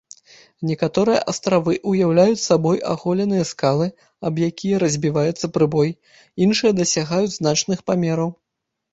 Некаторыя 0.67 1.17
астравы 1.31 1.73
ўяўляюць 1.89 2.39
сабой 2.49 2.79
аголеныя 2.93 3.43
скалы, 3.49 3.87
аб 4.29 4.39
якія 4.49 4.79
разбіваецца 4.85 5.51
прыбой, 5.59 5.89
іншыя 6.47 6.71
дасягаюць 6.79 7.29
значных 7.39 7.79
памераў. 7.91 8.29